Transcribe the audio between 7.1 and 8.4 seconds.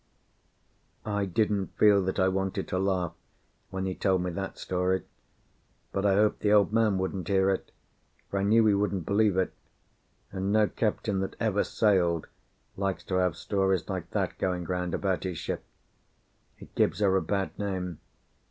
hear it, for